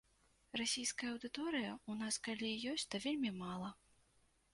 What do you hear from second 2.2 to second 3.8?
калі і ёсць, то вельмі мала.